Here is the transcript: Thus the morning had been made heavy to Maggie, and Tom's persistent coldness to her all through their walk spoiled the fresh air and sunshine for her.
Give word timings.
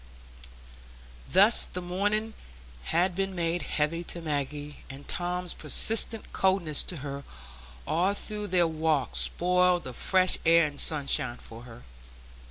Thus 1.29 1.63
the 1.65 1.79
morning 1.79 2.33
had 2.85 3.13
been 3.13 3.35
made 3.35 3.61
heavy 3.61 4.03
to 4.05 4.19
Maggie, 4.19 4.77
and 4.89 5.07
Tom's 5.07 5.53
persistent 5.53 6.33
coldness 6.33 6.81
to 6.85 6.97
her 7.05 7.23
all 7.85 8.15
through 8.15 8.47
their 8.47 8.65
walk 8.65 9.15
spoiled 9.15 9.83
the 9.83 9.93
fresh 9.93 10.39
air 10.43 10.65
and 10.65 10.81
sunshine 10.81 11.37
for 11.37 11.65
her. 11.65 11.83